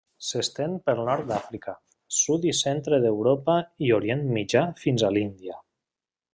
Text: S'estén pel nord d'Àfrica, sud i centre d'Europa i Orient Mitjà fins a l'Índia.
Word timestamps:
S'estén 0.27 0.71
pel 0.87 1.01
nord 1.09 1.27
d'Àfrica, 1.31 1.75
sud 2.21 2.49
i 2.53 2.55
centre 2.61 3.01
d'Europa 3.05 3.59
i 3.89 3.93
Orient 4.01 4.27
Mitjà 4.39 4.65
fins 4.85 5.07
a 5.11 5.15
l'Índia. 5.19 5.63